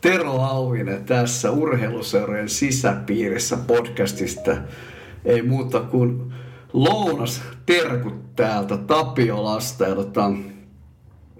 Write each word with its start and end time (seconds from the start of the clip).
Tero 0.00 0.32
Auvinen 0.32 1.04
tässä 1.04 1.50
urheiluseurojen 1.50 2.48
sisäpiirissä 2.48 3.56
podcastista. 3.56 4.56
Ei 5.24 5.42
muuta 5.42 5.80
kuin 5.80 6.32
lounas 6.72 7.42
terkut 7.66 8.36
täältä 8.36 8.76
Tapiolasta. 8.76 9.84
Ja 9.84 9.94
tota, 9.94 10.30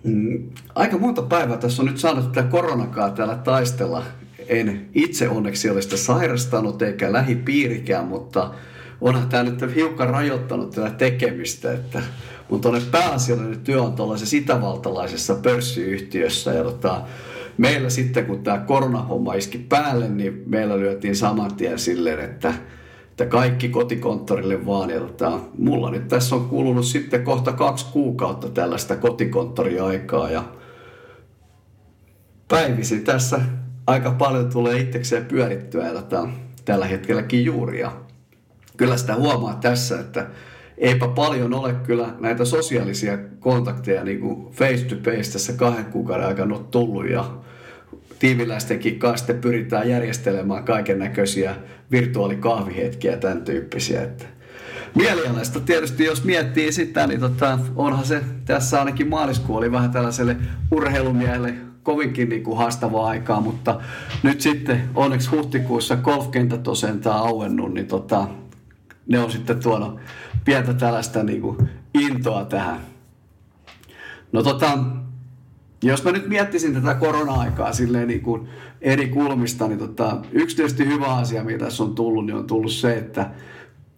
mm, 0.04 0.50
aika 0.74 0.98
monta 0.98 1.22
päivää 1.22 1.56
tässä 1.56 1.82
on 1.82 1.88
nyt 1.88 1.98
saanut 1.98 2.32
tätä 2.32 2.48
koronakaa 2.48 3.10
täällä 3.10 3.34
taistella. 3.34 4.02
En 4.48 4.88
itse 4.94 5.28
onneksi 5.28 5.70
ole 5.70 5.82
sitä 5.82 5.96
sairastanut 5.96 6.82
eikä 6.82 7.12
lähipiirikään, 7.12 8.04
mutta 8.04 8.54
onhan 9.00 9.28
tämä 9.28 9.42
nyt 9.42 9.74
hiukan 9.74 10.10
rajoittanut 10.10 10.70
tätä 10.70 10.90
tekemistä, 10.90 11.72
että 11.72 12.02
mun 12.48 12.60
tuonne 12.60 12.80
pääasiallinen 12.90 13.60
työ 13.60 13.82
on 13.82 13.92
tuollaisessa 13.92 14.36
itävaltalaisessa 14.36 15.34
pörssiyhtiössä 15.34 16.52
ja 16.52 16.64
tota, 16.64 17.02
meillä 17.58 17.90
sitten 17.90 18.26
kun 18.26 18.42
tämä 18.42 18.58
koronahomma 18.58 19.34
iski 19.34 19.58
päälle, 19.58 20.08
niin 20.08 20.42
meillä 20.46 20.78
lyötiin 20.78 21.16
saman 21.16 21.54
tien 21.54 21.78
silleen, 21.78 22.20
että 22.20 22.54
että 23.18 23.30
kaikki 23.30 23.68
kotikonttorille 23.68 24.66
vaan. 24.66 24.90
Ja 24.90 25.40
mulla 25.58 25.90
nyt 25.90 26.08
tässä 26.08 26.34
on 26.34 26.48
kulunut 26.48 26.84
sitten 26.84 27.24
kohta 27.24 27.52
kaksi 27.52 27.86
kuukautta 27.92 28.48
tällaista 28.48 28.96
kotikonttoriaikaa 28.96 30.30
ja 30.30 30.44
päivisin 32.48 33.04
tässä 33.04 33.40
aika 33.86 34.10
paljon 34.10 34.50
tulee 34.50 34.78
itsekseen 34.78 35.24
pyörittyä 35.24 35.88
ja 35.88 36.02
tällä 36.64 36.86
hetkelläkin 36.86 37.44
juuri. 37.44 37.80
Ja 37.80 37.92
kyllä 38.76 38.96
sitä 38.96 39.14
huomaa 39.14 39.54
tässä, 39.54 40.00
että 40.00 40.26
eipä 40.76 41.08
paljon 41.08 41.54
ole 41.54 41.74
kyllä 41.74 42.14
näitä 42.18 42.44
sosiaalisia 42.44 43.18
kontakteja 43.40 44.04
niin 44.04 44.20
kuin 44.20 44.52
face 44.52 44.84
to 44.84 44.96
face 45.04 45.32
tässä 45.32 45.52
kahden 45.52 45.84
kuukauden 45.84 46.26
aikana 46.26 46.56
ole 46.56 46.64
tullut 46.70 47.10
ja 47.10 47.24
tiimiläistenkin 48.18 48.98
kanssa 48.98 49.34
pyritään 49.34 49.88
järjestelemään 49.88 50.64
kaiken 50.64 50.98
näköisiä 50.98 51.56
virtuaalikahvihetkiä 51.90 53.16
tämän 53.16 53.42
tyyppisiä. 53.42 54.02
Että 54.02 54.24
mielialaista 54.94 55.60
tietysti, 55.60 56.04
jos 56.04 56.24
miettii 56.24 56.72
sitä, 56.72 57.06
niin 57.06 57.20
tota, 57.20 57.58
onhan 57.76 58.04
se 58.04 58.22
tässä 58.44 58.78
ainakin 58.78 59.08
maaliskuu 59.08 59.56
oli 59.56 59.72
vähän 59.72 59.90
tällaiselle 59.90 60.36
urheilumiehelle 60.70 61.54
kovinkin 61.82 62.28
niin 62.28 62.42
kuin 62.42 62.58
haastavaa 62.58 63.08
aikaa, 63.08 63.40
mutta 63.40 63.80
nyt 64.22 64.40
sitten 64.40 64.82
onneksi 64.94 65.30
huhtikuussa 65.30 65.96
golfkentät 65.96 66.68
on 66.68 66.76
sentään 66.76 67.16
auennut, 67.16 67.74
niin 67.74 67.86
tota, 67.86 68.28
ne 69.06 69.18
on 69.18 69.30
sitten 69.30 69.60
tuonut 69.60 70.00
pientä 70.44 70.74
tällaista 70.74 71.22
niin 71.22 71.40
kuin 71.40 71.56
intoa 71.94 72.44
tähän. 72.44 72.80
No 74.32 74.42
tota, 74.42 74.78
jos 75.82 76.04
mä 76.04 76.12
nyt 76.12 76.28
miettisin 76.28 76.74
tätä 76.74 76.94
korona-aikaa 76.94 77.72
silleen 77.72 78.08
niin 78.08 78.20
kuin 78.20 78.48
eri 78.80 79.08
kulmista, 79.08 79.68
niin 79.68 79.78
tota, 79.78 80.16
yksi 80.32 80.56
tietysti 80.56 80.86
hyvä 80.86 81.06
asia, 81.06 81.44
mitä 81.44 81.64
tässä 81.64 81.82
on 81.82 81.94
tullut, 81.94 82.26
niin 82.26 82.36
on 82.36 82.46
tullut 82.46 82.72
se, 82.72 82.96
että 82.96 83.30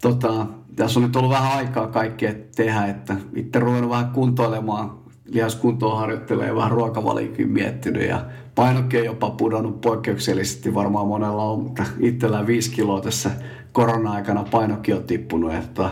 tota, 0.02 0.46
tässä 0.76 1.00
on 1.00 1.06
nyt 1.06 1.16
ollut 1.16 1.30
vähän 1.30 1.52
aikaa 1.52 1.86
kaikkea 1.86 2.32
tehdä, 2.56 2.84
että 2.84 3.16
itse 3.34 3.58
ruvennut 3.58 3.90
vähän 3.90 4.10
kuntoilemaan, 4.10 5.00
lihaskuntoa 5.24 5.98
harjoittelee 5.98 6.54
vähän 6.54 6.70
ruokavaliikin 6.70 7.48
miettinyt 7.48 8.08
ja 8.08 8.26
painokki 8.54 8.98
on 8.98 9.04
jopa 9.04 9.30
pudonnut 9.30 9.80
poikkeuksellisesti, 9.80 10.74
varmaan 10.74 11.06
monella 11.06 11.44
on, 11.44 11.62
mutta 11.62 11.84
itsellään 12.00 12.46
viisi 12.46 12.70
kiloa 12.70 13.00
tässä 13.00 13.30
korona-aikana 13.72 14.44
painokki 14.50 14.92
on 14.92 15.04
tippunut. 15.04 15.54
Että, 15.54 15.90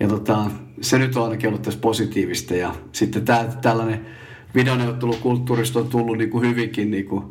ja 0.00 0.08
tota, 0.08 0.50
se 0.80 0.98
nyt 0.98 1.16
on 1.16 1.24
ainakin 1.24 1.48
ollut 1.48 1.62
tässä 1.62 1.80
positiivista 1.80 2.54
ja 2.54 2.74
sitten 2.92 3.24
tää, 3.24 3.44
tällainen 3.62 4.06
videoneuvottelukulttuurista 4.54 5.78
on 5.78 5.88
tullut 5.88 6.18
niin 6.18 6.30
kuin 6.30 6.48
hyvinkin 6.48 6.90
niin 6.90 7.04
kuin 7.04 7.24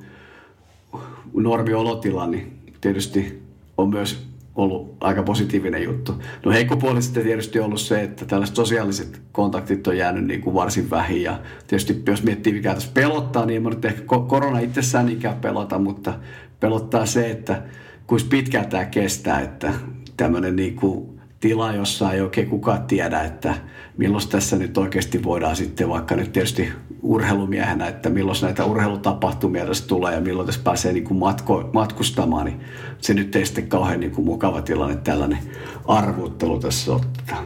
normiolotila, 1.34 2.28
niin 2.28 2.54
tietysti 2.82 3.44
on 3.78 3.90
myös 3.90 4.28
ollut 4.56 4.98
aika 5.02 5.24
positiivinen 5.24 5.84
juttu. 5.84 6.24
No 6.46 6.52
heikko 6.52 6.78
puoli 6.78 7.02
sitten 7.02 7.24
tietysti 7.24 7.60
ollut 7.60 7.82
se, 7.82 8.02
että 8.02 8.26
tällaiset 8.26 8.56
sosiaaliset 8.56 9.22
kontaktit 9.32 9.88
on 9.88 9.98
jäänyt 9.98 10.26
niin 10.26 10.42
kuin 10.42 10.54
varsin 10.54 10.90
vähin. 10.90 11.24
Ja 11.24 11.40
tietysti 11.68 12.04
jos 12.08 12.24
miettii 12.24 12.54
mikä 12.54 12.74
tässä 12.74 12.92
pelottaa, 12.94 13.46
niin 13.46 13.66
ei 13.66 13.70
nyt 13.70 13.86
ehkä 13.86 14.04
korona 14.28 14.60
itsessään 14.60 15.06
niinkään 15.06 15.36
pelota, 15.36 15.80
mutta 15.80 16.14
pelottaa 16.60 17.06
se, 17.06 17.32
että 17.32 17.62
kuinka 18.08 18.28
pitkään 18.30 18.70
tämä 18.70 18.86
kestää, 18.86 19.40
että 19.40 19.74
tämmöinen 20.18 20.56
niin 20.56 20.76
kuin 20.76 21.13
tila, 21.44 21.74
jossa 21.74 22.12
ei 22.12 22.22
oikein 22.22 22.50
kukaan 22.50 22.84
tiedä, 22.84 23.22
että 23.22 23.56
milloin 23.98 24.28
tässä 24.30 24.58
nyt 24.58 24.78
oikeasti 24.78 25.24
voidaan 25.24 25.56
sitten 25.56 25.90
vaikka 25.90 26.16
nyt 26.16 26.32
tietysti 26.32 26.70
urheilumiehenä, 27.02 27.88
että 27.88 28.10
milloin 28.10 28.38
näitä 28.42 28.66
urheilutapahtumia 28.66 29.66
tässä 29.66 29.88
tulee 29.88 30.14
ja 30.14 30.22
milloin 30.22 30.46
tässä 30.46 30.62
pääsee 30.64 30.94
niin 30.94 31.04
kuin 31.04 31.18
matko, 31.18 31.70
matkustamaan, 31.74 32.46
niin 32.46 32.60
se 32.98 33.14
nyt 33.14 33.36
ei 33.36 33.46
sitten 33.46 33.68
kauhean 33.68 34.00
niin 34.00 34.12
kuin 34.12 34.26
mukava 34.26 34.62
tilanne 34.62 34.96
tällainen 34.96 35.40
arvuuttelu 35.88 36.60
tässä 36.60 36.94
ottaa. 36.94 37.46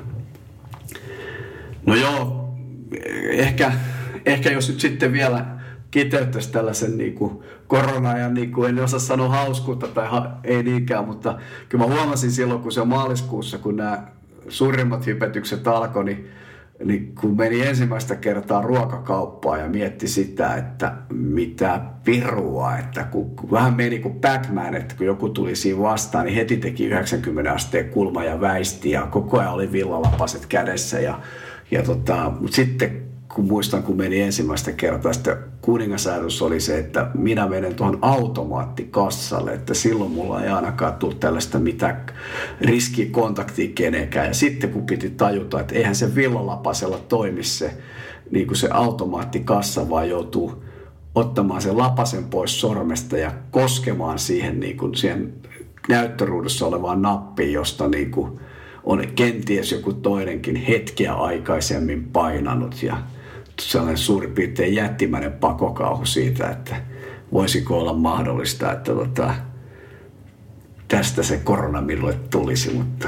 No 1.85 1.95
joo, 1.95 2.49
ehkä, 3.31 3.71
ehkä 4.25 4.51
jos 4.51 4.69
nyt 4.69 4.79
sitten 4.79 5.11
vielä 5.11 5.45
kiteyttäisi 5.91 6.51
tällaisen 6.51 6.97
niin 6.97 7.13
kuin 7.13 7.39
korona-ajan, 7.67 8.33
niin 8.33 8.51
kuin 8.51 8.69
en 8.69 8.83
osaa 8.83 8.99
sanoa 8.99 9.29
hauskuutta 9.29 9.87
tai 9.87 10.07
ha- 10.07 10.39
ei 10.43 10.63
niinkään, 10.63 11.05
mutta 11.05 11.37
kyllä 11.69 11.87
mä 11.87 11.95
huomasin 11.95 12.31
silloin, 12.31 12.61
kun 12.61 12.71
se 12.71 12.81
on 12.81 12.87
maaliskuussa, 12.87 13.57
kun 13.57 13.75
nämä 13.75 14.07
suurimmat 14.49 15.05
hypetykset 15.05 15.67
alkoi, 15.67 16.03
niin, 16.03 16.27
niin 16.83 17.15
kun 17.15 17.37
meni 17.37 17.67
ensimmäistä 17.67 18.15
kertaa 18.15 18.61
ruokakauppaan 18.61 19.59
ja 19.59 19.69
mietti 19.69 20.07
sitä, 20.07 20.55
että 20.55 20.93
mitä 21.13 21.81
pirua, 22.03 22.77
että 22.77 23.03
kun, 23.03 23.35
kun 23.35 23.51
vähän 23.51 23.73
meni 23.73 23.99
kuin 23.99 24.19
Batman, 24.21 24.75
että 24.75 24.95
kun 24.95 25.05
joku 25.05 25.29
tuli 25.29 25.55
siinä 25.55 25.81
vastaan, 25.81 26.25
niin 26.25 26.35
heti 26.35 26.57
teki 26.57 26.85
90 26.85 27.51
asteen 27.51 27.89
kulma 27.89 28.23
ja 28.23 28.41
väisti 28.41 28.91
ja 28.91 29.01
koko 29.05 29.39
ajan 29.39 29.53
oli 29.53 29.71
villalapaset 29.71 30.45
kädessä 30.45 30.99
ja, 30.99 31.19
ja 31.71 31.83
tota, 31.83 32.31
mutta 32.39 32.55
sitten 32.55 33.07
kun 33.37 33.47
muistan, 33.47 33.83
kun 33.83 33.97
meni 33.97 34.21
ensimmäistä 34.21 34.71
kertaa, 34.71 35.13
sitten 35.13 35.37
kuningasäädös 35.61 36.41
oli 36.41 36.59
se, 36.59 36.77
että 36.77 37.11
minä 37.13 37.47
menen 37.47 37.75
tuohon 37.75 37.99
automaattikassalle, 38.01 39.53
että 39.53 39.73
silloin 39.73 40.11
mulla 40.11 40.43
ei 40.43 40.49
ainakaan 40.49 40.93
tule 40.93 41.15
tällaista 41.15 41.59
mitään 41.59 42.05
riskikontaktia 42.61 43.71
kenenkään. 43.75 44.27
Ja 44.27 44.33
sitten 44.33 44.69
kun 44.69 44.85
piti 44.85 45.09
tajuta, 45.09 45.59
että 45.59 45.75
eihän 45.75 45.95
se 45.95 46.15
villalapasella 46.15 46.97
toimi 46.97 47.43
se, 47.43 47.73
niin 48.31 48.47
kuin 48.47 48.57
se 48.57 48.69
automaattikassa, 48.71 49.89
vaan 49.89 50.09
joutuu 50.09 50.63
ottamaan 51.15 51.61
sen 51.61 51.77
lapasen 51.77 52.23
pois 52.23 52.61
sormesta 52.61 53.17
ja 53.17 53.31
koskemaan 53.51 54.19
siihen, 54.19 54.59
niin 54.59 54.77
kuin 54.77 54.95
siihen 54.95 55.33
näyttöruudussa 55.89 56.65
olevaan 56.65 57.01
nappiin, 57.01 57.53
josta 57.53 57.87
niin 57.87 58.11
kuin 58.11 58.39
on 58.83 59.07
kenties 59.15 59.71
joku 59.71 59.93
toinenkin 59.93 60.55
hetkeä 60.55 61.13
aikaisemmin 61.13 62.03
painanut. 62.03 62.83
Ja 62.83 62.97
sellainen 63.61 63.97
suurin 63.97 64.31
piirtein 64.31 64.75
jättimäinen 64.75 65.31
pakokauhu 65.31 66.05
siitä, 66.05 66.49
että 66.49 66.75
voisiko 67.33 67.79
olla 67.79 67.93
mahdollista, 67.93 68.71
että 68.71 68.93
tota, 68.93 69.33
tästä 70.87 71.23
se 71.23 71.37
korona 71.37 71.81
minulle 71.81 72.13
tulisi, 72.29 72.73
mutta 72.73 73.07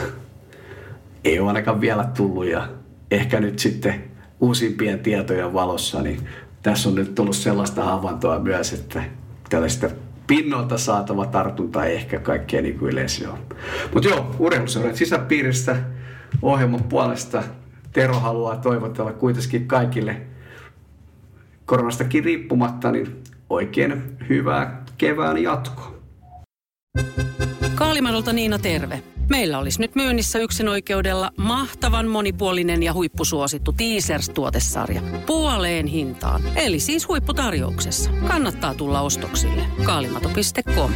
ei 1.23 1.39
ole 1.39 1.47
ainakaan 1.47 1.81
vielä 1.81 2.03
tullut 2.03 2.45
ja 2.45 2.69
ehkä 3.11 3.39
nyt 3.39 3.59
sitten 3.59 4.03
uusimpien 4.39 4.99
tietojen 4.99 5.53
valossa, 5.53 6.01
niin 6.01 6.19
tässä 6.63 6.89
on 6.89 6.95
nyt 6.95 7.15
tullut 7.15 7.35
sellaista 7.35 7.83
havaintoa 7.83 8.39
myös, 8.39 8.73
että 8.73 9.03
tällaista 9.49 9.89
pinnolta 10.27 10.77
saatava 10.77 11.25
tartunta 11.25 11.85
ei 11.85 11.95
ehkä 11.95 12.19
kaikkea 12.19 12.61
niin 12.61 12.79
kuin 12.79 12.91
yleisiä 12.91 13.31
on. 13.31 13.39
Mutta 13.93 14.09
joo, 14.09 14.35
urheiluseuran 14.39 14.97
sisäpiiristä 14.97 15.75
ohjelman 16.41 16.83
puolesta 16.83 17.43
Tero 17.93 18.13
haluaa 18.13 18.57
toivotella 18.57 19.13
kuitenkin 19.13 19.67
kaikille 19.67 20.21
koronastakin 21.69 22.23
riippumatta, 22.23 22.91
niin 22.91 23.23
oikein 23.49 24.17
hyvää 24.29 24.83
kevään 24.97 25.43
jatkoa. 25.43 25.99
Kaalimadolta 27.75 28.33
Niina 28.33 28.59
terve. 28.59 29.03
Meillä 29.29 29.59
olisi 29.59 29.81
nyt 29.81 29.95
myynnissä 29.95 30.39
yksin 30.39 30.69
oikeudella 30.69 31.31
mahtavan 31.37 32.07
monipuolinen 32.07 32.83
ja 32.83 32.93
huippusuosittu 32.93 33.71
Teasers-tuotesarja. 33.71 35.01
Puoleen 35.25 35.87
hintaan. 35.87 36.41
Eli 36.55 36.79
siis 36.79 37.07
huipputarjouksessa. 37.07 38.11
Kannattaa 38.27 38.73
tulla 38.73 39.01
ostoksille. 39.01 39.61
Kaalimato.com. 39.83 40.91